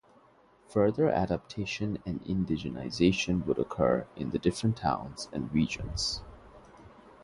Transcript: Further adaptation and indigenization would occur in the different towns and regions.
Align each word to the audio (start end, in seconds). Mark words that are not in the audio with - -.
Further 0.69 1.11
adaptation 1.11 1.99
and 2.07 2.23
indigenization 2.25 3.45
would 3.45 3.59
occur 3.59 4.07
in 4.15 4.31
the 4.31 4.39
different 4.39 4.77
towns 4.77 5.29
and 5.31 5.53
regions. 5.53 6.23